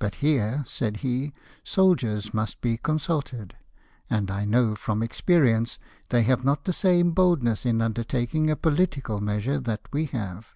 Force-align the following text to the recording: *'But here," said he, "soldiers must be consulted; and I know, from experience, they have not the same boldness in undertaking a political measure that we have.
*'But 0.00 0.16
here," 0.16 0.64
said 0.66 0.96
he, 1.06 1.32
"soldiers 1.62 2.34
must 2.34 2.60
be 2.60 2.76
consulted; 2.76 3.54
and 4.10 4.28
I 4.28 4.44
know, 4.44 4.74
from 4.74 5.04
experience, 5.04 5.78
they 6.08 6.24
have 6.24 6.44
not 6.44 6.64
the 6.64 6.72
same 6.72 7.12
boldness 7.12 7.64
in 7.64 7.80
undertaking 7.80 8.50
a 8.50 8.56
political 8.56 9.20
measure 9.20 9.60
that 9.60 9.82
we 9.92 10.06
have. 10.06 10.52